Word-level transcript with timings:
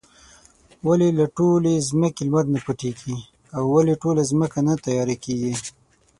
ولې 0.87 1.09
له 1.19 1.25
ټولې 1.37 1.73
ځمکې 1.89 2.21
لمر 2.27 2.45
نۀ 2.53 2.59
پټيږي؟ 2.65 3.17
او 3.55 3.63
ولې 3.73 3.93
ټوله 4.01 4.21
ځمکه 4.31 4.59
نه 4.67 4.73
تياره 4.85 5.15
کيږي؟ 5.25 5.53